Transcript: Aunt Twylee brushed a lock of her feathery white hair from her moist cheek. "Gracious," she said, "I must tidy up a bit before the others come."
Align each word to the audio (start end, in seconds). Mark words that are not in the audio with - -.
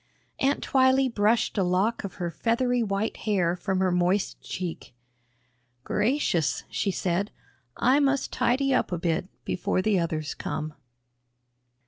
Aunt 0.39 0.63
Twylee 0.63 1.09
brushed 1.13 1.59
a 1.59 1.63
lock 1.63 2.03
of 2.03 2.15
her 2.15 2.31
feathery 2.31 2.81
white 2.81 3.17
hair 3.17 3.55
from 3.55 3.77
her 3.81 3.91
moist 3.91 4.41
cheek. 4.41 4.95
"Gracious," 5.83 6.63
she 6.71 6.89
said, 6.89 7.29
"I 7.77 7.99
must 7.99 8.33
tidy 8.33 8.73
up 8.73 8.91
a 8.91 8.97
bit 8.97 9.27
before 9.45 9.83
the 9.83 9.99
others 9.99 10.33
come." 10.33 10.73